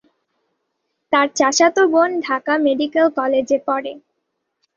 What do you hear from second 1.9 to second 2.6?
বোন ঢাকা